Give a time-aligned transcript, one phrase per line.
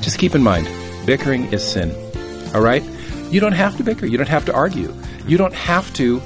[0.00, 0.68] Just keep in mind,
[1.06, 1.90] bickering is sin.
[2.54, 2.82] All right?
[3.30, 4.06] You don't have to bicker.
[4.06, 4.94] You don't have to argue.
[5.26, 6.22] You don't have to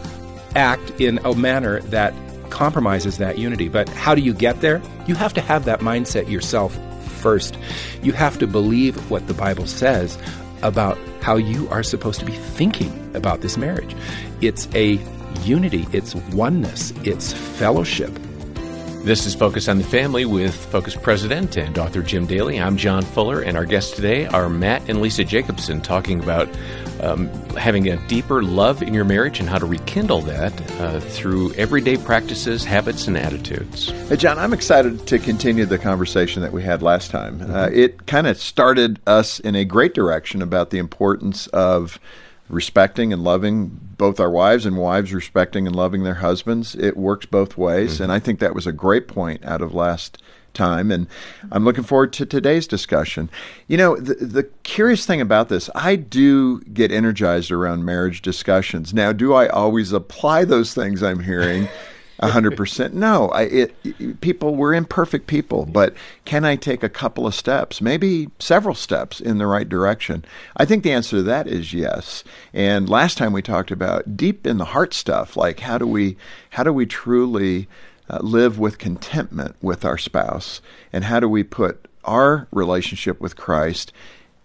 [0.54, 2.14] act in a manner that
[2.50, 3.68] compromises that unity.
[3.68, 4.82] But how do you get there?
[5.06, 6.78] You have to have that mindset yourself
[7.20, 7.56] first.
[8.02, 10.18] You have to believe what the Bible says
[10.62, 13.94] about how you are supposed to be thinking about this marriage.
[14.40, 14.98] It's a
[15.42, 18.10] unity, it's oneness, it's fellowship.
[19.02, 22.60] This is Focus on the Family with Focus President and author Jim Daly.
[22.60, 26.50] I'm John Fuller, and our guests today are Matt and Lisa Jacobson talking about
[27.00, 31.54] um, having a deeper love in your marriage and how to rekindle that uh, through
[31.54, 33.88] everyday practices, habits, and attitudes.
[34.10, 37.40] Hey, John, I'm excited to continue the conversation that we had last time.
[37.50, 41.98] Uh, it kind of started us in a great direction about the importance of
[42.50, 46.74] respecting and loving both our wives and wives respecting and loving their husbands.
[46.74, 47.94] It works both ways.
[47.94, 48.04] Mm-hmm.
[48.04, 50.18] And I think that was a great point out of last
[50.52, 50.90] time.
[50.90, 51.06] And
[51.52, 53.30] I'm looking forward to today's discussion.
[53.68, 58.92] You know, the, the curious thing about this, I do get energized around marriage discussions.
[58.92, 61.68] Now, do I always apply those things I'm hearing?
[62.28, 62.94] hundred percent.
[62.94, 67.80] No, I, it, people we're imperfect people, but can I take a couple of steps,
[67.80, 70.24] maybe several steps in the right direction?
[70.56, 72.22] I think the answer to that is yes.
[72.52, 76.16] And last time we talked about deep in the heart stuff, like how do we
[76.50, 77.68] how do we truly
[78.10, 80.60] uh, live with contentment with our spouse,
[80.92, 83.92] and how do we put our relationship with Christ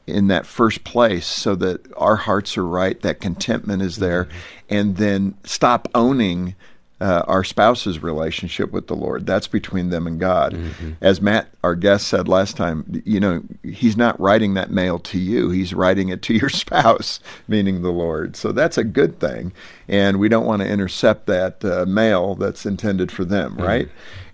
[0.07, 4.37] in that first place so that our hearts are right, that contentment is there, mm-hmm.
[4.69, 6.55] and then stop owning
[7.01, 9.25] uh, our spouse's relationship with the Lord.
[9.25, 10.53] That's between them and God.
[10.53, 10.91] Mm-hmm.
[11.01, 15.19] As Matt, our guest, said last time, you know, he's not writing that mail to
[15.19, 18.35] you, he's writing it to your spouse, meaning the Lord.
[18.35, 19.51] So that's a good thing.
[19.87, 23.63] And we don't want to intercept that uh, mail that's intended for them, mm-hmm.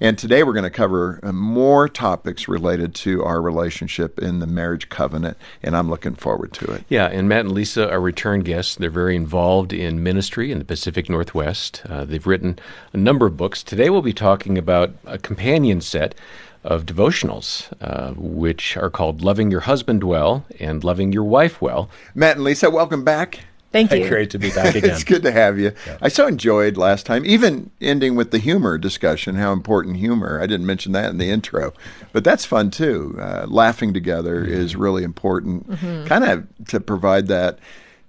[0.01, 4.47] And today we're going to cover uh, more topics related to our relationship in the
[4.47, 6.83] marriage covenant, and I'm looking forward to it.
[6.89, 8.73] Yeah, and Matt and Lisa are return guests.
[8.73, 11.83] They're very involved in ministry in the Pacific Northwest.
[11.87, 12.57] Uh, they've written
[12.93, 13.61] a number of books.
[13.61, 16.15] Today we'll be talking about a companion set
[16.63, 21.91] of devotionals, uh, which are called Loving Your Husband Well and Loving Your Wife Well.
[22.15, 23.41] Matt and Lisa, welcome back.
[23.71, 24.07] Thank you.
[24.07, 24.91] Great to be back again.
[24.91, 25.73] it's good to have you.
[25.87, 25.97] Yeah.
[26.01, 30.41] I so enjoyed last time, even ending with the humor discussion, how important humor.
[30.41, 31.73] I didn't mention that in the intro,
[32.11, 33.15] but that's fun too.
[33.19, 34.53] Uh, laughing together mm-hmm.
[34.53, 36.05] is really important, mm-hmm.
[36.05, 37.59] kind of to provide that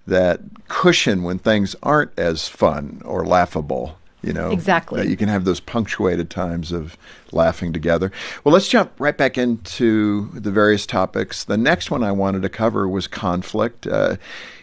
[0.04, 5.08] that cushion when things aren't as fun or laughable you know exactly.
[5.08, 6.96] you can have those punctuated times of
[7.32, 8.12] laughing together.
[8.44, 11.44] Well let's jump right back into the various topics.
[11.44, 14.16] The next one i wanted to cover was conflict uh,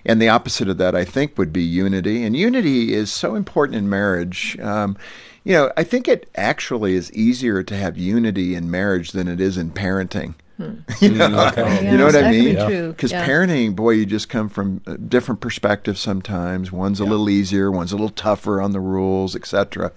[0.05, 2.23] and the opposite of that i think would be unity.
[2.23, 4.57] And unity is so important in marriage.
[4.59, 4.97] Um,
[5.43, 9.39] you know i think it actually is easier to have unity in marriage than it
[9.39, 10.73] is in parenting Hmm.
[10.99, 11.85] you, know, okay.
[11.85, 12.89] yeah, you know what I mean?
[12.89, 13.25] Because yeah.
[13.25, 16.69] parenting, boy, you just come from different perspectives sometimes.
[16.69, 17.11] One's a yeah.
[17.11, 19.93] little easier, one's a little tougher on the rules, etc.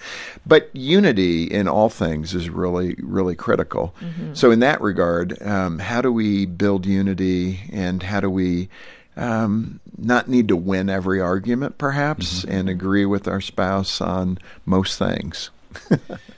[0.47, 3.93] But unity in all things is really, really critical.
[4.01, 4.35] Mm-hmm.
[4.35, 8.69] So, in that regard, um, how do we build unity and how do we
[9.17, 12.53] um, not need to win every argument, perhaps, mm-hmm.
[12.53, 15.51] and agree with our spouse on most things?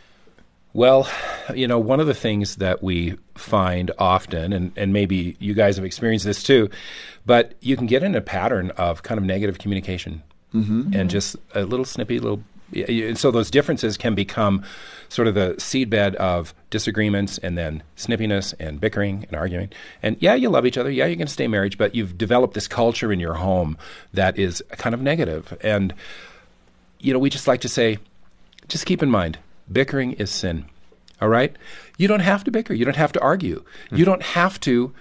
[0.75, 1.09] Well,
[1.55, 5.77] you know, one of the things that we find often, and, and maybe you guys
[5.77, 6.69] have experienced this too,
[7.25, 10.91] but you can get in a pattern of kind of negative communication mm-hmm.
[10.93, 12.43] and just a little snippy little.
[12.75, 14.65] And So those differences can become
[15.09, 19.71] sort of the seedbed of disagreements and then snippiness and bickering and arguing.
[20.03, 20.91] And yeah, you love each other.
[20.91, 23.79] Yeah, you're going to stay married, but you've developed this culture in your home
[24.13, 25.57] that is kind of negative.
[25.61, 25.95] And,
[26.99, 27.99] you know, we just like to say,
[28.67, 29.39] just keep in mind,
[29.71, 30.67] bickering is sin.
[31.21, 31.57] All right?
[31.97, 32.75] You don't have to bicker.
[32.75, 33.61] You don't have to argue.
[33.87, 33.97] Mm-hmm.
[33.97, 34.93] You don't have to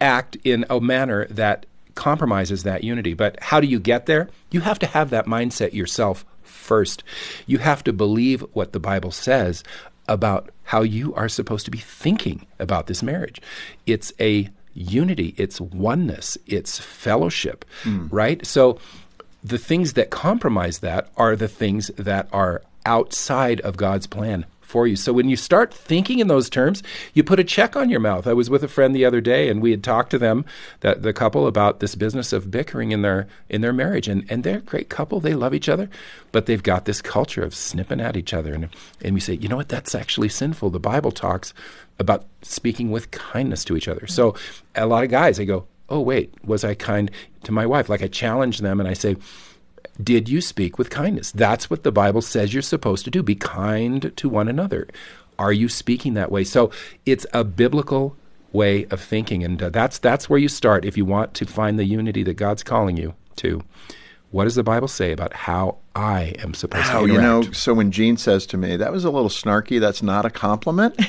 [0.00, 3.14] act in a manner that compromises that unity.
[3.14, 4.28] But how do you get there?
[4.50, 7.02] You have to have that mindset yourself first.
[7.46, 9.64] You have to believe what the Bible says
[10.08, 13.40] about how you are supposed to be thinking about this marriage.
[13.86, 18.08] It's a unity, it's oneness, it's fellowship, mm.
[18.10, 18.44] right?
[18.46, 18.78] So
[19.42, 24.86] the things that compromise that are the things that are outside of God's plan for
[24.86, 24.96] you.
[24.96, 26.82] So when you start thinking in those terms,
[27.14, 28.26] you put a check on your mouth.
[28.26, 30.44] I was with a friend the other day and we had talked to them,
[30.80, 34.42] that the couple about this business of bickering in their in their marriage and and
[34.42, 35.20] they're a great couple.
[35.20, 35.88] They love each other,
[36.32, 38.68] but they've got this culture of snipping at each other and
[39.02, 39.68] and we say, "You know what?
[39.68, 40.70] That's actually sinful.
[40.70, 41.54] The Bible talks
[41.98, 44.34] about speaking with kindness to each other." So
[44.74, 47.10] a lot of guys they go, "Oh, wait, was I kind
[47.44, 49.16] to my wife?" Like I challenge them and I say,
[50.02, 51.30] did you speak with kindness?
[51.32, 53.22] That's what the Bible says you're supposed to do.
[53.22, 54.88] Be kind to one another.
[55.38, 56.44] Are you speaking that way?
[56.44, 56.70] So
[57.04, 58.16] it's a biblical
[58.52, 61.78] way of thinking, and uh, that's that's where you start if you want to find
[61.78, 63.62] the unity that God's calling you to.
[64.30, 66.92] What does the Bible say about how I am supposed to.
[66.92, 69.80] Wow, to you know, so when Jean says to me, that was a little snarky,
[69.80, 70.94] that's not a compliment.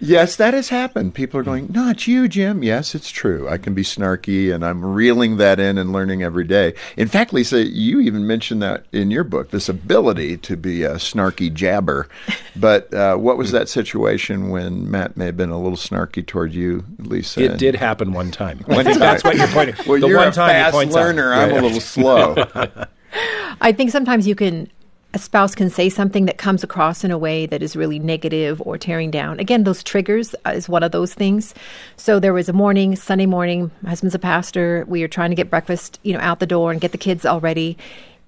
[0.00, 1.14] yes, that has happened.
[1.14, 2.62] People are going, not you, Jim.
[2.62, 3.48] Yes, it's true.
[3.48, 6.74] I can be snarky, and I'm reeling that in and learning every day.
[6.96, 10.94] In fact, Lisa, you even mentioned that in your book, this ability to be a
[10.94, 12.08] snarky jabber.
[12.56, 16.54] But uh, what was that situation when Matt may have been a little snarky toward
[16.54, 17.42] you, Lisa?
[17.42, 18.64] It And- did happen one time.
[18.68, 19.74] I think that's what you're pointing.
[19.86, 21.00] Well, the you're one a time fast points out.
[21.04, 21.32] learner.
[21.34, 21.60] I'm Yeah.
[21.60, 22.13] a little slow.
[23.60, 24.70] I think sometimes you can,
[25.14, 28.60] a spouse can say something that comes across in a way that is really negative
[28.62, 29.38] or tearing down.
[29.38, 31.54] Again, those triggers uh, is one of those things.
[31.96, 34.84] So there was a morning, Sunday morning, my husband's a pastor.
[34.88, 37.24] We were trying to get breakfast, you know, out the door and get the kids
[37.24, 37.78] all ready.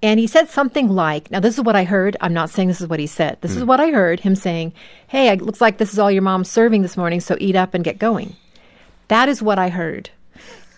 [0.03, 2.17] And he said something like, now this is what I heard.
[2.21, 3.39] I'm not saying this is what he said.
[3.41, 4.73] This is what I heard him saying,
[5.09, 7.73] Hey, it looks like this is all your mom's serving this morning, so eat up
[7.73, 8.37] and get going.
[9.09, 10.11] That is what I heard.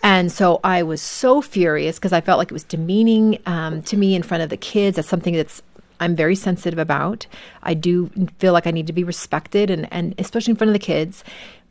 [0.01, 3.97] And so I was so furious because I felt like it was demeaning um, to
[3.97, 4.95] me in front of the kids.
[4.95, 5.61] That's something that's
[5.99, 7.27] I'm very sensitive about.
[7.63, 10.73] I do feel like I need to be respected, and, and especially in front of
[10.73, 11.23] the kids.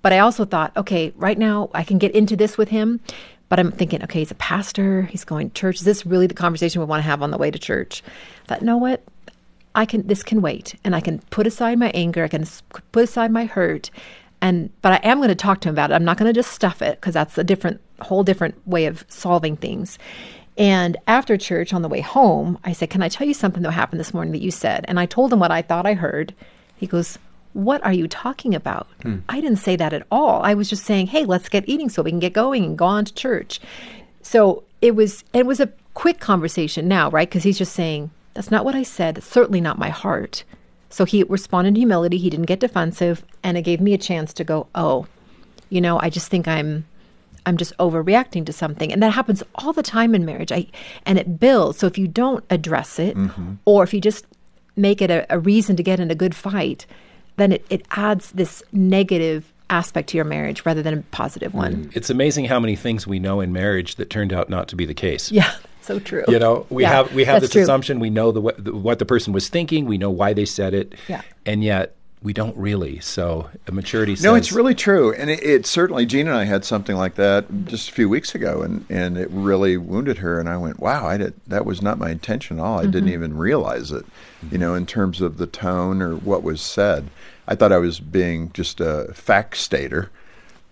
[0.02, 3.00] But I also thought, okay, right now I can get into this with him.
[3.48, 5.02] But I'm thinking, okay, he's a pastor.
[5.04, 5.76] He's going to church.
[5.76, 8.02] Is this really the conversation we want to have on the way to church?
[8.44, 9.02] I thought, know what?
[9.74, 12.44] I can this can wait and I can put aside my anger, I can
[12.90, 13.90] put aside my hurt
[14.40, 15.94] and but I am going to talk to him about it.
[15.94, 19.04] I'm not going to just stuff it because that's a different whole different way of
[19.08, 19.98] solving things.
[20.56, 23.70] And after church on the way home, I said, "Can I tell you something that
[23.72, 26.34] happened this morning that you said?" And I told him what I thought I heard.
[26.76, 27.18] He goes,
[27.52, 28.88] "What are you talking about?
[29.02, 29.18] Hmm.
[29.28, 30.42] I didn't say that at all.
[30.42, 32.86] I was just saying, "Hey, let's get eating so we can get going and go
[32.86, 33.60] on to church."
[34.22, 37.28] So it was it was a quick conversation now, right?
[37.28, 39.16] Because he's just saying, That's not what I said.
[39.16, 40.44] That's certainly not my heart.
[40.90, 42.18] So he responded in humility.
[42.18, 45.06] He didn't get defensive, and it gave me a chance to go, Oh,
[45.70, 46.86] you know, I just think I'm
[47.48, 48.92] I'm just overreacting to something.
[48.92, 50.52] And that happens all the time in marriage.
[50.52, 50.66] I
[51.06, 51.78] and it builds.
[51.78, 53.54] So if you don't address it mm-hmm.
[53.64, 54.26] or if you just
[54.76, 56.84] make it a, a reason to get in a good fight,
[57.36, 61.86] then it, it adds this negative aspect to your marriage rather than a positive one.
[61.86, 61.96] Mm.
[61.96, 64.84] It's amazing how many things we know in marriage that turned out not to be
[64.84, 65.32] the case.
[65.32, 65.50] Yeah,
[65.80, 66.24] so true.
[66.28, 67.62] You know, we Yeah, have we have this true.
[67.62, 67.98] assumption.
[67.98, 69.86] We know the, what- the what the person was thinking.
[69.86, 70.94] We know why they said it.
[71.08, 71.22] Yeah.
[71.46, 73.00] And yet we don't really.
[73.00, 74.16] So a maturity.
[74.20, 76.04] No, it's really true, and it, it certainly.
[76.06, 79.28] Jean and I had something like that just a few weeks ago, and, and it
[79.30, 80.40] really wounded her.
[80.40, 82.78] And I went, "Wow, I did that was not my intention at all.
[82.78, 82.90] I Mm-hmm.
[82.90, 84.04] didn't even realize it,
[84.50, 87.08] you know, in terms of the tone or what was said.
[87.46, 90.10] I thought I was being just a fact stater,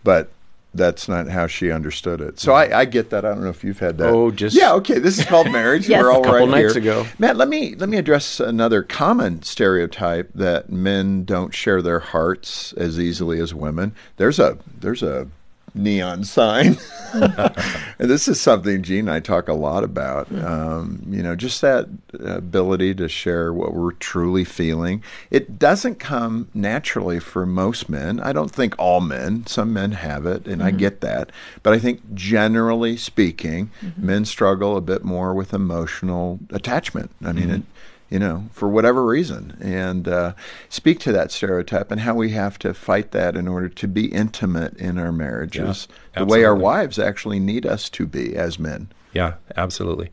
[0.05, 0.31] but."
[0.77, 2.39] That's not how she understood it.
[2.39, 2.73] So mm-hmm.
[2.73, 3.25] I, I get that.
[3.25, 4.09] I don't know if you've had that.
[4.09, 4.73] Oh, just- yeah.
[4.75, 5.89] Okay, this is called marriage.
[5.97, 6.03] Yes.
[6.03, 6.83] We're all A couple right nights here.
[6.83, 7.07] ago.
[7.19, 12.73] Matt, let me let me address another common stereotype that men don't share their hearts
[12.75, 13.95] as easily as women.
[14.17, 15.29] There's a there's a
[15.77, 16.79] neon sign,
[17.13, 17.55] and
[17.99, 20.31] this is something Jean and I talk a lot about.
[20.33, 25.03] Um, you know, just that ability to share what we're truly feeling.
[25.31, 28.21] It doesn't come naturally for most men.
[28.21, 29.47] I don't think all men.
[29.47, 30.79] Some men have it, and I mm-hmm.
[30.79, 31.31] get that.
[31.63, 34.07] But I think generally speaking, mm-hmm.
[34.07, 37.11] men struggle a bit more with emotional attachment.
[37.23, 37.71] I mean, it, mm-hmm.
[38.11, 40.35] You know, for whatever reason, and uh,
[40.69, 44.07] speak to that stereotype and how we have to fight that in order to be
[44.07, 48.89] intimate in our marriages, the way our wives actually need us to be as men.
[49.13, 50.11] Yeah, absolutely.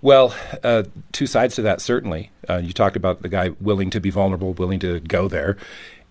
[0.00, 0.34] Well,
[0.64, 2.30] uh, two sides to that, certainly.
[2.48, 5.56] Uh, you talked about the guy willing to be vulnerable, willing to go there.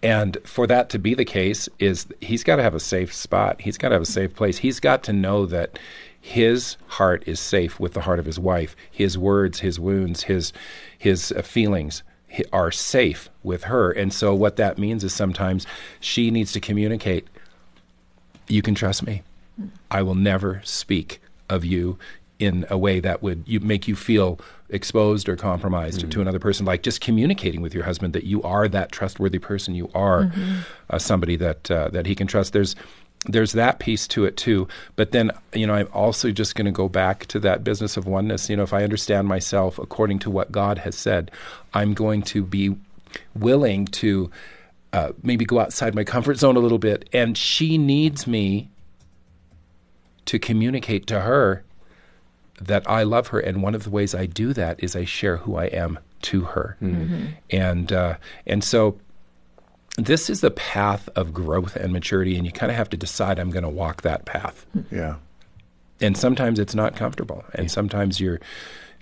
[0.04, 3.62] And for that to be the case, is he's got to have a safe spot.
[3.62, 4.60] He's got to have a safe place.
[4.60, 5.78] He's got to know that
[6.22, 8.76] his heart is safe with the heart of his wife.
[8.90, 10.54] His words, his wounds, his
[10.98, 12.04] his uh, feelings
[12.54, 13.92] are safe with her.
[13.92, 15.66] And so, what that means is sometimes
[16.00, 17.28] she needs to communicate
[18.48, 19.24] you can trust me.
[19.90, 21.98] I will never speak of you
[22.40, 26.66] in a way that would you, make you feel exposed or compromised to another person.
[26.66, 29.76] Like just communicating with your husband that you are that trustworthy person.
[29.76, 30.32] You are
[30.90, 32.54] uh, somebody that uh, that he can trust.
[32.54, 32.76] There's
[33.26, 34.68] there's that piece to it too.
[34.96, 38.08] But then you know I'm also just going to go back to that business of
[38.08, 38.50] oneness.
[38.50, 41.32] You know, if I understand myself according to what God has said,
[41.74, 42.76] I'm going to be
[43.36, 44.32] willing to
[44.94, 47.08] uh, maybe go outside my comfort zone a little bit.
[47.14, 48.70] And she needs me
[50.26, 51.64] to communicate to her
[52.60, 53.40] that I love her.
[53.40, 56.42] And one of the ways I do that is I share who I am to
[56.42, 56.78] her.
[57.50, 59.00] And uh, and so
[59.98, 63.40] this is the path of growth and maturity, and you kind of have to decide
[63.40, 64.66] I'm going to walk that path.
[64.92, 65.16] Yeah.
[66.00, 68.40] And sometimes it's not comfortable, and sometimes you're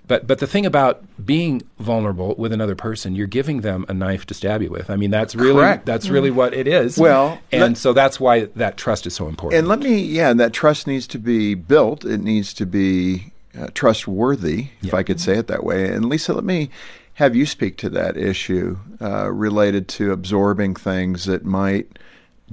[0.06, 4.26] But but the thing about being vulnerable with another person, you're giving them a knife
[4.26, 4.90] to stab you with.
[4.90, 5.86] I mean, that's really Correct.
[5.86, 6.98] that's really what it is.
[6.98, 9.58] Well, and let- so that's why that trust is so important.
[9.60, 12.04] And let me, yeah, that trust needs to be built.
[12.04, 15.88] It needs to be uh, trustworthy, if I could say it that way.
[15.92, 16.70] And Lisa, let me
[17.14, 21.98] have you speak to that issue uh, related to absorbing things that might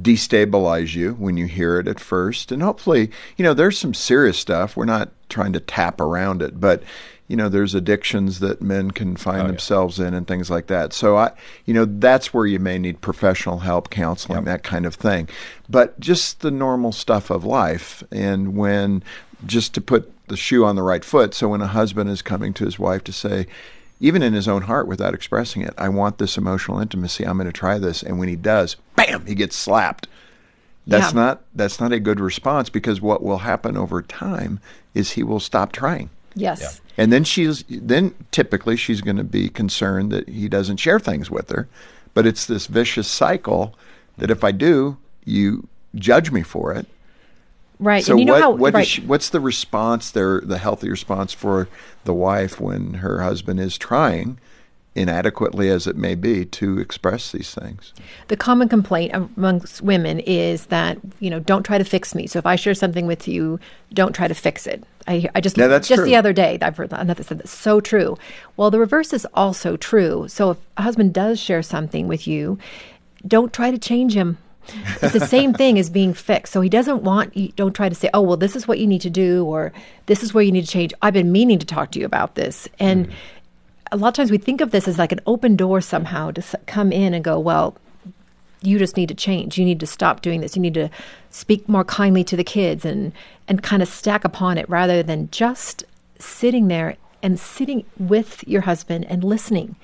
[0.01, 2.51] destabilize you when you hear it at first.
[2.51, 4.77] And hopefully, you know, there's some serious stuff.
[4.77, 6.83] We're not trying to tap around it, but
[7.27, 9.47] you know, there's addictions that men can find Oh, yeah.
[9.47, 10.93] themselves in and things like that.
[10.93, 11.31] So I,
[11.65, 15.27] you know, that's where you may need professional help, counseling, that kind of thing.
[15.67, 18.01] But just the normal stuff of life.
[18.11, 19.03] And when,
[19.45, 22.53] just to put the shoe on the right foot, so when a husband is coming
[22.53, 23.45] to his wife to say,
[24.00, 27.25] even in his own heart without expressing it, I want this emotional intimacy.
[27.25, 28.04] I'm going to try this.
[28.04, 30.08] And when he does, bam, he gets slapped.
[30.86, 31.20] That's Yeah.
[31.20, 34.60] not that's not a good response because what will happen over time
[34.94, 36.10] is he will stop trying.
[36.34, 36.80] Yes.
[36.98, 41.30] And then she's then typically she's going to be concerned that he doesn't share things
[41.32, 41.68] with her.
[42.13, 43.75] But it's this vicious cycle
[44.18, 46.88] that if I do, you judge me for it.
[47.79, 48.03] Right.
[48.03, 48.88] So you know what, how what right.
[48.88, 51.67] she, what's the response there, the healthy response for
[52.05, 54.39] the wife when her husband is trying,
[54.96, 57.93] inadequately as it may be, to express these things?
[58.29, 62.39] the common complaint amongst women is that you know don't try to fix me so
[62.39, 63.60] if i share something with you
[63.93, 66.05] don't try to fix it i, I just Yeah, that's just true.
[66.05, 68.17] the other day i've heard another said that's so true
[68.57, 72.57] well the reverse is also true so if a husband does share something with you
[73.25, 74.38] don't try to change him
[75.01, 76.53] it's the same thing as being fixed.
[76.53, 78.88] So he doesn't want you don't try to say oh well this is what you
[78.88, 79.74] need to do or
[80.05, 80.93] this is where you need to change.
[81.01, 82.67] I've been meaning to talk to you about this.
[82.79, 83.15] And mm-hmm.
[83.91, 86.43] a lot of times we think of this as like an open door somehow to
[86.65, 87.77] come in and go well
[88.62, 89.57] you just need to change.
[89.57, 90.55] You need to stop doing this.
[90.55, 90.89] You need to
[91.29, 93.13] speak more kindly to the kids and
[93.47, 95.83] and kind of stack upon it rather than just
[96.19, 99.75] sitting there and sitting with your husband and listening,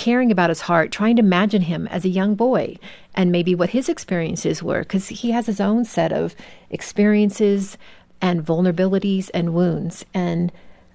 [0.00, 2.74] caring about his heart, trying to imagine him as a young boy
[3.14, 6.34] and maybe what his experiences were because he has his own set of
[6.70, 7.76] experiences
[8.22, 10.50] and vulnerabilities and wounds and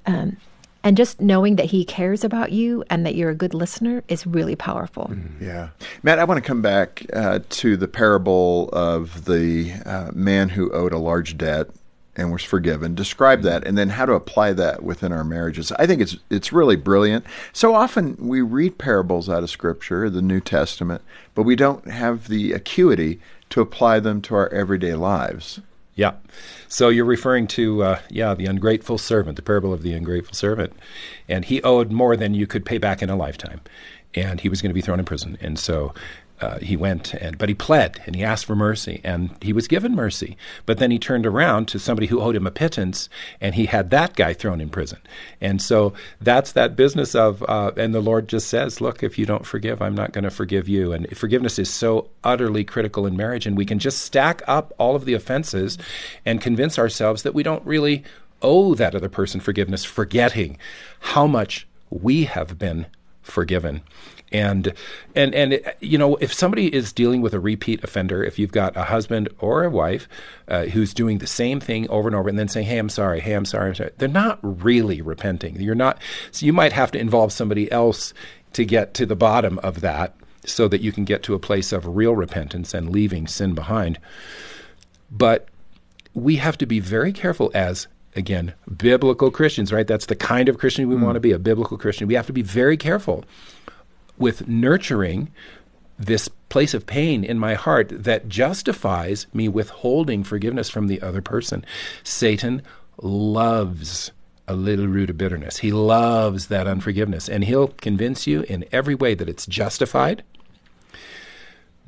[0.07, 0.37] um,
[0.83, 4.25] and just knowing that he cares about you and that you're a good listener is
[4.25, 5.11] really powerful.
[5.39, 5.69] Yeah.
[6.01, 10.71] Matt, I want to come back uh, to the parable of the uh, man who
[10.71, 11.67] owed a large debt
[12.15, 12.95] and was forgiven.
[12.95, 15.71] Describe that and then how to apply that within our marriages.
[15.73, 17.25] I think it's it's really brilliant.
[17.53, 21.01] So often we read parables out of scripture, the New Testament,
[21.33, 23.19] but we don't have the acuity
[23.49, 25.59] to apply them to our everyday lives.
[25.95, 26.15] Yeah.
[26.67, 30.73] So you're referring to, uh, yeah, the ungrateful servant, the parable of the ungrateful servant.
[31.29, 33.61] And he owed more than you could pay back in a lifetime.
[34.13, 35.37] And he was going to be thrown in prison.
[35.39, 35.93] And so
[36.41, 39.67] uh, he went, and but he pled and he asked for mercy, and he was
[39.67, 40.35] given mercy.
[40.65, 43.89] But then he turned around to somebody who owed him a pittance, and he had
[43.91, 44.99] that guy thrown in prison.
[45.39, 49.25] And so that's that business of, uh, and the Lord just says, look, if you
[49.25, 50.91] don't forgive, I'm not going to forgive you.
[50.91, 54.95] And forgiveness is so utterly critical in marriage, and we can just stack up all
[54.95, 55.77] of the offenses
[56.25, 58.03] and convince ourselves that we don't really
[58.41, 60.57] owe that other person forgiveness, forgetting
[60.99, 62.87] how much we have been
[63.25, 63.81] forgiven.
[64.31, 64.73] And
[65.15, 68.75] and and you know, if somebody is dealing with a repeat offender, if you've got
[68.75, 70.07] a husband or a wife
[70.47, 73.19] uh, who's doing the same thing over and over, and then saying, "Hey, I'm sorry.
[73.19, 73.69] Hey, I'm sorry.
[73.69, 75.61] I'm sorry," they're not really repenting.
[75.61, 76.01] You're not.
[76.31, 78.13] So you might have to involve somebody else
[78.53, 81.71] to get to the bottom of that, so that you can get to a place
[81.71, 83.99] of real repentance and leaving sin behind.
[85.11, 85.49] But
[86.13, 89.87] we have to be very careful as again biblical Christians, right?
[89.87, 91.03] That's the kind of Christian we hmm.
[91.03, 92.07] want to be, a biblical Christian.
[92.07, 93.25] We have to be very careful
[94.17, 95.31] with nurturing
[95.97, 101.21] this place of pain in my heart that justifies me withholding forgiveness from the other
[101.21, 101.65] person.
[102.03, 102.61] Satan
[103.01, 104.11] loves
[104.47, 105.57] a little root of bitterness.
[105.57, 110.23] He loves that unforgiveness, and he'll convince you in every way that it's justified.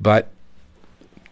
[0.00, 0.30] But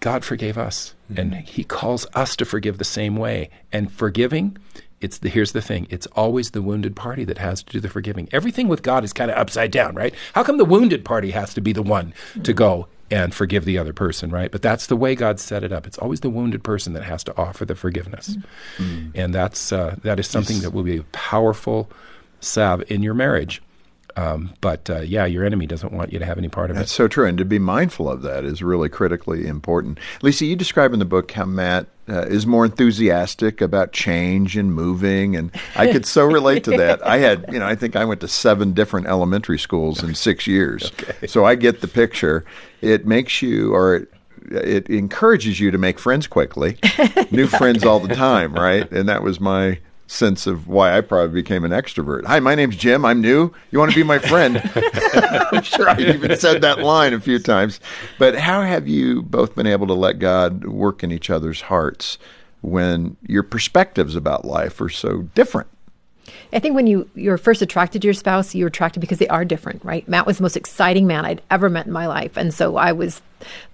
[0.00, 1.18] God forgave us, hmm.
[1.18, 3.50] and He calls us to forgive the same way.
[3.72, 4.56] And forgiving,
[5.00, 7.88] it's the, here's the thing: it's always the wounded party that has to do the
[7.88, 8.28] forgiving.
[8.32, 10.14] Everything with God is kind of upside down, right?
[10.34, 13.78] How come the wounded party has to be the one to go and forgive the
[13.78, 14.50] other person, right?
[14.50, 15.86] But that's the way God set it up.
[15.86, 18.36] It's always the wounded person that has to offer the forgiveness,
[18.78, 21.90] and that's uh, that is something that will be a powerful
[22.40, 23.62] salve in your marriage.
[24.16, 26.90] Um, but uh, yeah, your enemy doesn't want you to have any part of That's
[26.90, 26.94] it.
[26.94, 29.98] so true, and to be mindful of that is really critically important.
[30.22, 34.72] Lisa, you describe in the book how Matt uh, is more enthusiastic about change and
[34.72, 37.04] moving, and I could so relate to that.
[37.06, 40.46] I had, you know, I think I went to seven different elementary schools in six
[40.46, 40.92] years,
[41.26, 42.44] so I get the picture.
[42.80, 44.08] It makes you, or it,
[44.50, 46.78] it encourages you to make friends quickly,
[47.30, 48.90] new friends all the time, right?
[48.92, 52.24] And that was my sense of why I probably became an extrovert.
[52.26, 53.04] Hi, my name's Jim.
[53.04, 53.52] I'm new.
[53.70, 54.62] You want to be my friend?
[55.52, 57.80] I'm sure I even said that line a few times.
[58.18, 62.18] But how have you both been able to let God work in each other's hearts
[62.60, 65.68] when your perspectives about life are so different?
[66.52, 69.44] I think when you you're first attracted to your spouse, you're attracted because they are
[69.44, 70.06] different, right?
[70.08, 72.92] Matt was the most exciting man I'd ever met in my life, and so I
[72.92, 73.22] was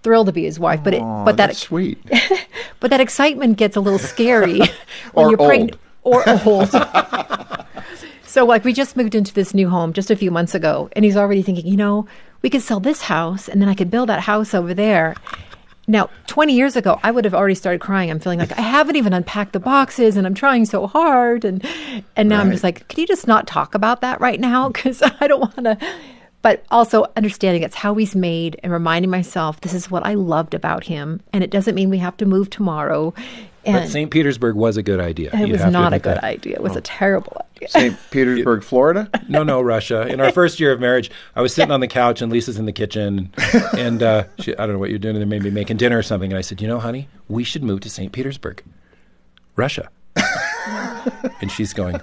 [0.03, 0.83] thrilled to be his wife.
[0.83, 1.99] But it, but that sweet.
[2.81, 4.61] but that excitement gets a little scary
[5.12, 5.79] when you're pregnant.
[6.02, 6.71] Or old.
[8.25, 11.04] so like we just moved into this new home just a few months ago, and
[11.04, 12.06] he's already thinking, you know,
[12.42, 15.14] we could sell this house, and then I could build that house over there.
[15.88, 18.11] Now, 20 years ago, I would have already started crying.
[18.11, 21.44] I'm feeling like I haven't even unpacked the boxes and I'm trying so hard.
[21.44, 21.64] And,
[22.14, 24.68] and now I'm just like, can you just not talk about that right now?
[24.73, 25.78] Because I don't want to.
[26.40, 30.54] But also understanding it's how he's made and reminding myself this is what I loved
[30.54, 31.21] about him.
[31.32, 33.12] And it doesn't mean we have to move tomorrow.
[33.64, 34.11] But St.
[34.11, 35.31] Petersburg was a good idea.
[35.33, 36.25] it You was have to not a good that.
[36.25, 36.54] idea.
[36.54, 37.69] It was a terrible idea.
[37.69, 37.97] St.
[38.11, 39.09] Petersburg, Florida?
[39.28, 40.07] No, no, Russia.
[40.09, 42.66] In our first year of marriage, I was sitting on the couch and Lisa's in
[42.66, 43.33] the kitchen,
[43.78, 45.16] and uh, she, I don't know what you're doing.
[45.19, 46.33] They maybe making dinner or something.
[46.33, 48.11] And I said, you know, honey, we should move to St.
[48.12, 48.62] Petersburg,
[49.57, 49.88] Russia.
[51.40, 52.00] and she's going,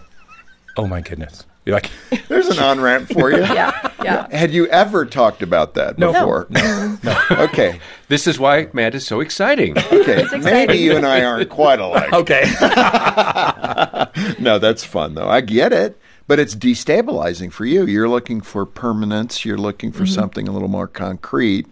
[0.77, 1.45] oh my goodness.
[1.69, 1.91] You're like,
[2.27, 3.37] There's an on ramp for you.
[3.53, 4.27] Yeah, yeah.
[4.35, 6.47] Had you ever talked about that before?
[6.49, 6.97] No.
[7.01, 7.37] before?
[7.45, 7.79] Okay.
[8.07, 9.77] This is why Matt is so exciting.
[9.77, 10.25] Okay.
[10.39, 12.11] Maybe you and I aren't quite alike.
[12.13, 12.43] okay.
[14.39, 15.27] No, that's fun though.
[15.29, 17.85] I get it, but it's destabilizing for you.
[17.85, 19.45] You're looking for permanence.
[19.45, 19.99] You're looking Mm-hmm.
[19.99, 21.67] for something a little more concrete,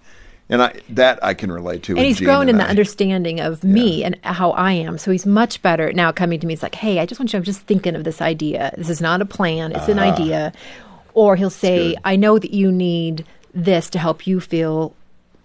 [0.50, 1.96] and I that I can relate to.
[1.96, 4.98] And he's Gene grown in and the understanding of me and how I am.
[4.98, 6.54] So he's much better now coming to me.
[6.54, 8.74] It's like, hey, I just want you, I'm just thinking of this idea.
[8.78, 10.14] This is not a plan, it's an uh-huh.
[10.14, 10.54] idea.
[11.14, 14.96] Or he'll say, I know that you need this to help you feel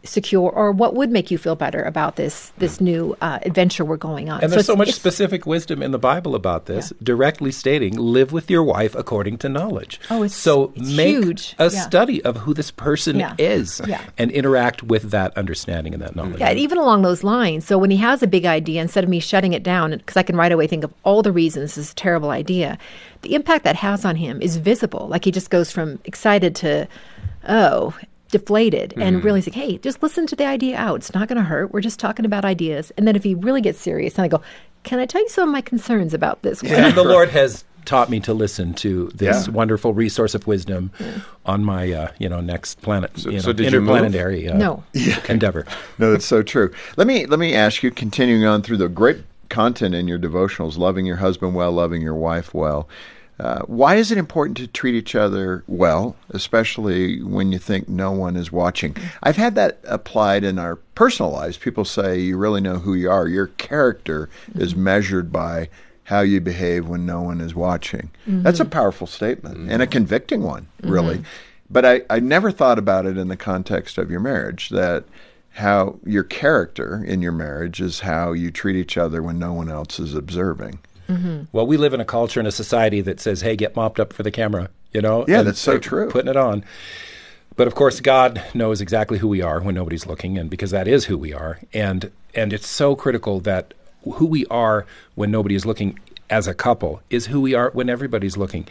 [0.04, 3.96] secure or what would make you feel better about this this new uh, adventure we're
[3.96, 7.96] going on And there's so much specific wisdom in the Bible about this, directly stating,
[7.96, 11.54] "Live with your wife according to knowledge." Oh, it's- so it's make huge.
[11.58, 11.80] a Yeah.
[11.82, 13.34] study of who this person Yeah.
[13.38, 14.00] is, Yeah.
[14.18, 16.40] and interact with that understanding and that knowledge.
[16.40, 17.64] Yeah, even along those lines.
[17.64, 20.22] So when he has a big idea, instead of me shutting it down, because I
[20.24, 22.76] can right away think of all the reasons this is a terrible idea,
[23.22, 25.06] the impact that has on him is visible.
[25.08, 26.88] Like he just goes from excited to,
[27.48, 27.94] oh,
[28.32, 30.96] deflated, and really saying, hey, just listen to the idea out.
[30.96, 31.72] It's not going to hurt.
[31.72, 32.90] We're just talking about ideas.
[32.96, 34.42] And then if he really gets serious, then I go,
[34.82, 36.60] can I tell you some of my concerns about this?
[36.64, 39.52] and the Lord has taught me to listen to this Yeah.
[39.52, 40.90] wonderful resource of wisdom
[41.46, 44.82] on my, uh, you know, next planet, you know, so did you interplanetary uh, No.
[45.28, 45.66] endeavor.
[45.98, 46.72] No, that's so true.
[46.96, 49.18] Let me let me ask you, continuing on through the great
[49.48, 52.88] content in your devotionals, loving your husband well, loving your wife well.
[53.42, 58.12] Uh, why is it important to treat each other well, especially when you think no
[58.12, 58.96] one is watching?
[59.20, 61.56] I've had that applied in our personal lives.
[61.56, 63.26] People say you really know who you are.
[63.26, 64.84] Your character is mm-hmm.
[64.84, 65.68] measured by
[66.04, 68.10] how you behave when no one is watching.
[68.28, 68.42] Mm-hmm.
[68.42, 69.90] That's a powerful statement and a mm-hmm.
[69.90, 71.24] convicting one, really.
[71.68, 75.04] But I, I never thought about it in the context of your marriage that
[75.54, 79.68] how your character in your marriage is how you treat each other when no one
[79.68, 80.78] else is observing.
[81.08, 81.44] Mm-hmm.
[81.52, 84.12] Well, we live in a culture and a society that says, "Hey, get mopped up
[84.12, 85.24] for the camera," you know.
[85.28, 86.10] Yeah, and that's so true.
[86.10, 86.64] Putting it on.
[87.56, 90.88] But of course, God knows exactly who we are when nobody's looking, and because that
[90.88, 93.74] is who we are, and and it's so critical that
[94.14, 95.98] who we are when nobody is looking
[96.30, 98.66] as a couple is who we are when everybody's looking,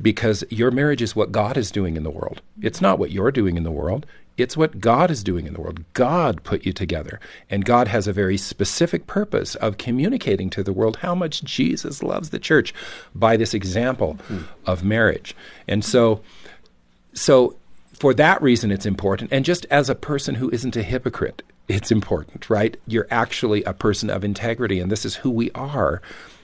[0.00, 2.42] because your marriage is what God is doing in the world.
[2.60, 4.04] It's not what you're doing in the world.
[4.36, 5.84] It's what God is doing in the world.
[5.94, 10.72] God put you together, and God has a very specific purpose of communicating to the
[10.72, 12.74] world how much Jesus loves the church
[13.14, 14.42] by this example hmm.
[14.66, 15.34] of marriage.
[15.66, 16.20] And so,
[17.14, 17.56] so
[17.94, 19.32] for that reason, it's important.
[19.32, 22.76] And just as a person who isn't a hypocrite, it's important, right?
[22.86, 26.02] You're actually a person of integrity, and this is who we are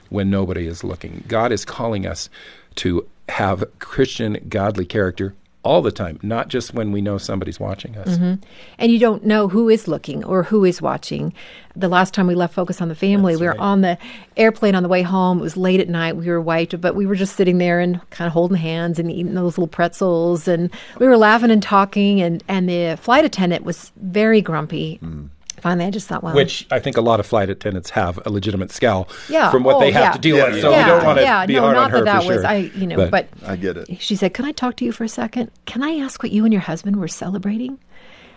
[0.09, 1.23] when nobody is looking.
[1.27, 2.29] God is calling us
[2.75, 7.97] to have Christian, godly character all the time, not just when we know somebody's watching
[7.97, 8.09] us.
[8.09, 8.33] Mm-hmm.
[8.77, 11.33] and you don't know who is looking or who is watching.
[11.75, 13.97] The last time we left Focus on the Family, we were on the
[14.37, 15.39] airplane on the way home.
[15.39, 16.17] It was late at night.
[16.17, 19.09] We were wiped, but we were just sitting there and kind of holding hands and
[19.09, 20.47] eating those little pretzels.
[20.47, 22.21] And we were laughing and talking.
[22.21, 24.99] And, and the flight attendant was very grumpy.
[25.01, 25.29] Mm.
[25.63, 28.29] Finally, I just thought, well, Which I think a lot of flight attendants have a
[28.29, 30.11] legitimate scowl yeah, from what oh, they have yeah.
[30.11, 30.55] to deal Yeah, with.
[30.57, 30.61] yeah.
[30.61, 32.23] So Yeah, we don't want to yeah, be no, hard not on her that that
[32.23, 32.45] for was sure.
[32.45, 34.01] I, you know, but, I get it.
[34.01, 35.51] She said, "Can I talk to you for a second?
[35.65, 37.79] Can I ask what you and your husband were celebrating?"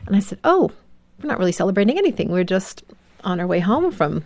[0.06, 0.70] And I said, "Oh,
[1.20, 2.30] we're not really celebrating anything.
[2.30, 2.84] We're just
[3.24, 4.22] on our way home from,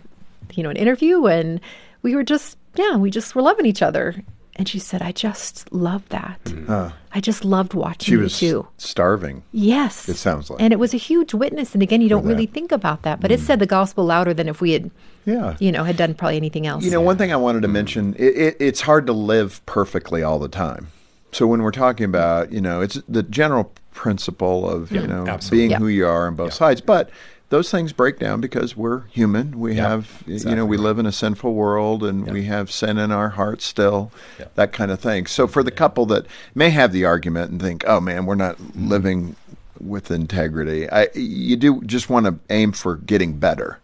[0.53, 1.59] you know, an interview, and
[2.03, 4.13] we were just, yeah, we just were loving each other."
[4.57, 6.39] And she said, I just loved that.
[6.45, 6.87] Hmm.
[7.13, 8.67] I just loved watching She you was too.
[8.77, 9.43] starving.
[9.51, 10.09] Yes.
[10.09, 10.61] It sounds like.
[10.61, 11.73] And it was a huge witness.
[11.73, 12.25] And again, you don't.
[12.25, 12.29] Mm.
[12.29, 13.45] really think about that, but it hmm.
[13.45, 14.91] said the gospel louder than if we had,
[15.25, 15.55] Yeah.
[15.59, 16.83] you know, had done probably anything else.
[16.83, 17.73] You know, one thing I wanted to hmm.
[17.73, 20.87] mention, it, it, it's hard to live perfectly all the time.
[21.31, 25.57] So when we're talking about, you know, it's the general principle of, you know, absolutely.
[25.57, 25.77] being Yeah.
[25.79, 26.81] who you are on both sides.
[26.81, 27.09] But
[27.51, 29.59] those things break down because we're human.
[29.59, 32.97] We Yeah, have, you know, we live in a sinful world and we have sin
[32.97, 34.45] in our hearts still, Yeah.
[34.55, 35.27] that kind of thing.
[35.27, 38.57] So for the couple that may have the argument and think, oh man, we're not
[38.57, 38.87] Mm-hmm.
[38.89, 39.35] living
[39.79, 43.79] with integrity, I, you do just want to aim for getting better,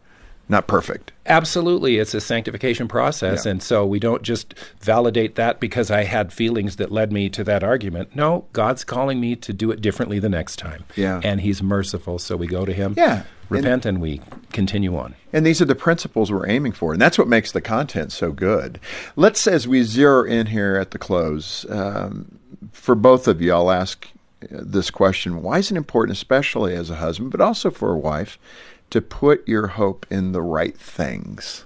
[0.47, 1.11] not perfect.
[1.25, 3.51] Absolutely, it's a sanctification process, Yeah.
[3.51, 7.43] and so we don't just validate that because I had feelings that led me to
[7.43, 8.15] that argument.
[8.15, 10.85] No, God's calling me to do it differently the next time.
[10.95, 11.19] Yeah.
[11.23, 12.93] and He's merciful, so we go to Him.
[12.95, 13.23] Yeah.
[13.49, 15.15] Repent, and, we continue on.
[15.33, 18.31] And these are the principles we're aiming for, and that's what makes the content so
[18.31, 18.79] good.
[19.15, 22.39] Let's, as we zero in here at the close, um,
[22.71, 24.07] for both of you, I'll ask
[24.43, 27.97] uh, this question: Why is it important, especially as a husband, but also for a
[27.97, 28.37] wife,
[28.89, 31.65] to put your hope in the right things?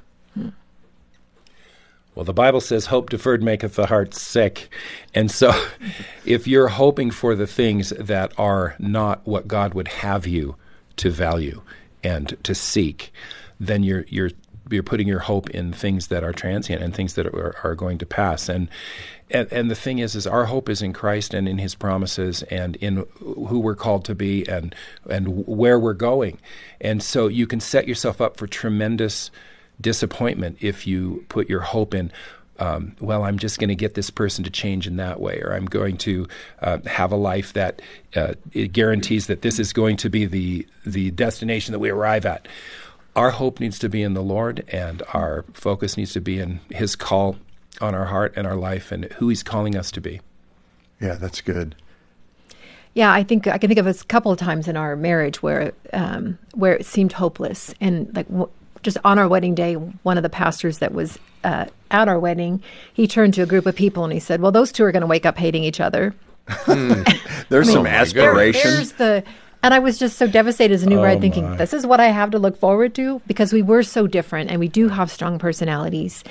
[2.14, 4.70] Well, the Bible says, "Hope deferred maketh the heart sick,"
[5.14, 5.54] and so,
[6.26, 10.56] if you're hoping for the things that are not what God would have you
[10.98, 11.62] to value
[12.04, 13.14] and to seek,
[13.60, 14.32] then you're you're
[14.70, 17.98] you're putting your hope in things that are transient and things that are, are going
[17.98, 18.48] to pass.
[18.48, 18.70] And,
[19.30, 22.44] and and the thing is, is our hope is in Christ and in His promises
[22.44, 24.76] and in who we're called to be and
[25.10, 26.40] and where we're going.
[26.80, 29.32] And so you can set yourself up for tremendous
[29.80, 32.12] disappointment if you put your hope in.
[32.62, 35.52] Um, well, I'm just going to get this person to change in that way, or
[35.52, 36.28] I'm going to
[36.62, 37.82] uh, have a life that
[38.16, 42.24] uh, it guarantees that this is going to be the the destination that we arrive
[42.24, 42.48] at.
[43.16, 46.60] Our hope needs to be in the Lord, and our focus needs to be in
[46.70, 47.38] His call
[47.82, 50.22] on our heart and our life, and who He's calling us to be.
[51.00, 51.74] Yeah, that's good.
[52.94, 55.74] Yeah, I think I can think of a couple of times in our marriage where
[55.94, 58.52] um, where it seemed hopeless, and like w-
[58.84, 62.62] just on our wedding day, one of the pastors that was uh, at our wedding,
[62.94, 65.02] he turned to a group of people and he said, "Well, those two are going
[65.02, 66.14] to wake up hating each other."
[67.50, 68.62] There's some There- aspiration.
[68.72, 69.24] there's the,
[69.64, 71.56] and I was just so devastated as a new Oh, bride, thinking my.
[71.58, 74.60] this is what I have to look forward to because we were so different and
[74.60, 76.24] we do have strong personalities.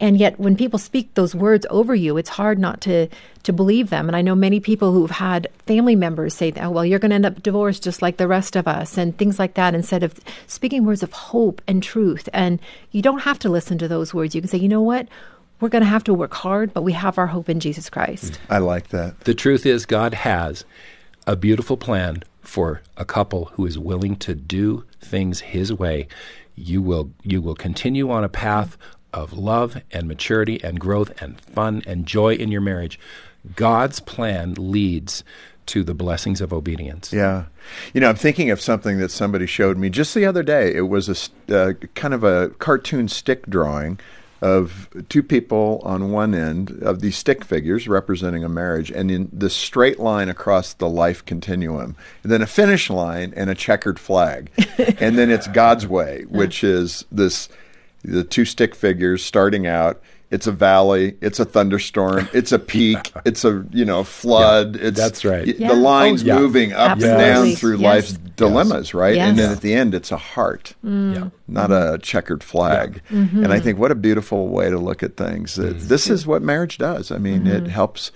[0.00, 3.08] And yet, when people speak those words over you, it's hard not to
[3.42, 4.08] to believe them.
[4.08, 7.16] And I know many people who've had family members say, "Oh, well, you're going to
[7.16, 9.74] end up divorced just like the rest of us," and things like that.
[9.74, 10.14] Instead of
[10.46, 12.60] speaking words of hope and truth, and
[12.92, 14.34] you don't have to listen to those words.
[14.34, 15.08] You can say, "You know what?
[15.60, 18.34] We're going to have to work hard, but we have our hope in Jesus Christ."
[18.34, 18.54] Mm.
[18.54, 19.20] I like that.
[19.20, 20.64] The truth is, God has
[21.26, 26.06] a beautiful plan for a couple who is willing to do things His way.
[26.54, 28.76] You will you will continue on a path
[29.12, 32.98] of love and maturity and growth and fun and joy in your marriage.
[33.56, 35.24] God's plan leads
[35.66, 37.12] to the blessings of obedience.
[37.12, 37.44] Yeah.
[37.92, 40.74] You know, I'm thinking of something that somebody showed me just the other day.
[40.74, 44.00] It was a uh, kind of a cartoon stick drawing
[44.40, 49.28] of two people on one end of these stick figures representing a marriage, and in
[49.32, 53.98] the straight line across the life continuum, and then a finish line and a checkered
[53.98, 54.50] flag,
[55.00, 57.48] and then it's God's way, which is this
[58.02, 60.00] the two stick figures starting out.
[60.30, 61.16] It's a valley.
[61.22, 62.28] It's a thunderstorm.
[62.34, 63.12] It's a peak.
[63.24, 64.76] It's a you know flood.
[64.76, 65.46] it's that's right.
[65.46, 65.68] y- Yeah.
[65.68, 66.38] The lines Oh, yeah.
[66.38, 67.82] moving up and down through Yes.
[67.82, 69.16] life's dilemmas, right?
[69.16, 71.30] And then at the end, it's a heart, Yeah.
[71.48, 73.00] not a checkered flag.
[73.10, 73.42] Mm-hmm.
[73.44, 75.54] And I think what a beautiful way to look at things.
[75.56, 77.10] That This is what marriage does.
[77.10, 77.66] I mean, Mm-hmm.
[77.66, 78.12] it helps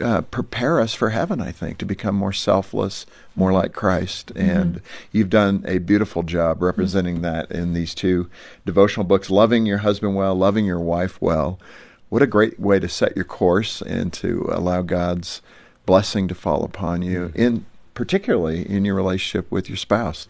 [0.00, 1.40] uh, prepare us for heaven.
[1.40, 4.28] I think to become more selfless, more like Christ.
[4.34, 4.50] Mm-hmm.
[4.50, 7.24] And you've done a beautiful job representing mm-hmm.
[7.24, 8.30] that in these two
[8.64, 11.58] devotional books: loving your husband well, loving your wife well.
[12.08, 15.40] What a great way to set your course and to allow God's
[15.86, 17.40] blessing to fall upon you mm-hmm.
[17.40, 20.28] in particularly in your relationship with your spouse.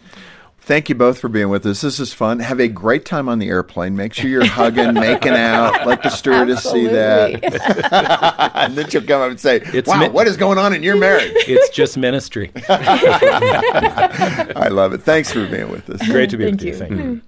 [0.65, 1.81] Thank you both for being with us.
[1.81, 2.39] This is fun.
[2.39, 3.97] Have a great time on the airplane.
[3.97, 8.53] Make sure you're hugging, making out, let the stewardess see that.
[8.55, 10.85] and then she'll come up and say, It's Wow, mi- what is going on in
[10.85, 11.33] your marriage?
[11.35, 12.53] It's just ministry.
[12.69, 15.03] I love it.
[15.03, 16.07] Thanks for being with us.
[16.09, 16.73] Great to be Thank with you.
[16.73, 16.79] you.
[16.79, 17.03] Thank you.
[17.03, 17.19] Hmm.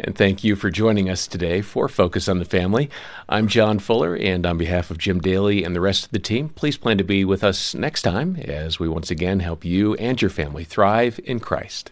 [0.00, 2.90] And thank you for joining us today for Focus on the Family.
[3.28, 6.48] I'm John Fuller, and on behalf of Jim Daly and the rest of the team,
[6.48, 10.20] please plan to be with us next time as we once again help you and
[10.20, 11.90] your family thrive in Christ.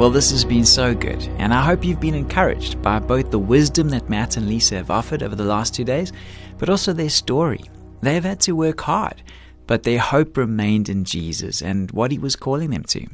[0.00, 3.38] Well, this has been so good, and I hope you've been encouraged by both the
[3.38, 6.10] wisdom that Matt and Lisa have offered over the last two days,
[6.56, 7.60] but also their story.
[8.00, 9.22] They have had to work hard,
[9.66, 13.08] but their hope remained in Jesus and what he was calling them to.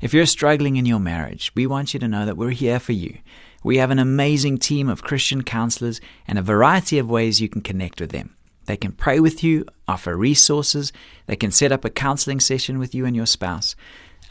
[0.00, 2.92] If you're struggling in your marriage, we want you to know that we're here for
[2.92, 3.18] you.
[3.64, 7.62] We have an amazing team of Christian counselors and a variety of ways you can
[7.62, 8.36] connect with them.
[8.66, 10.92] They can pray with you, offer resources,
[11.26, 13.74] they can set up a counseling session with you and your spouse.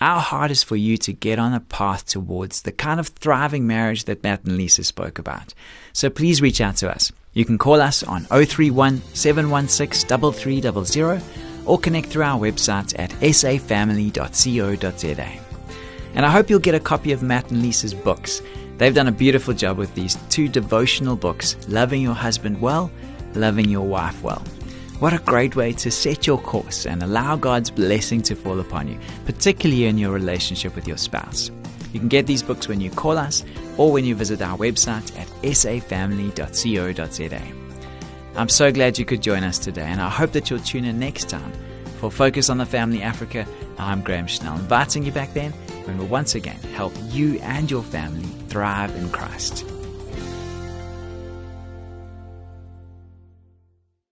[0.01, 3.65] Our heart is for you to get on a path towards the kind of thriving
[3.65, 5.53] marriage that Matt and Lisa spoke about.
[5.93, 7.11] So please reach out to us.
[7.33, 11.21] You can call us on 031 716 3300
[11.65, 13.71] or connect through our website at safamily.co.za.
[16.13, 18.41] And I hope you'll get a copy of Matt and Lisa's books.
[18.77, 22.91] They've done a beautiful job with these two devotional books Loving Your Husband Well,
[23.33, 24.43] Loving Your Wife Well.
[24.99, 28.87] What a great way to set your course and allow God's blessing to fall upon
[28.87, 31.51] you, particularly in your relationship with your spouse.
[31.91, 33.43] You can get these books when you call us
[33.77, 37.41] or when you visit our website at safamily.co.za.
[38.37, 40.97] I'm so glad you could join us today, and I hope that you'll tune in
[40.97, 41.51] next time
[41.99, 43.45] for Focus on the Family Africa.
[43.77, 45.51] I'm Graham Schnell, inviting you back then
[45.83, 49.65] when we'll once again help you and your family thrive in Christ.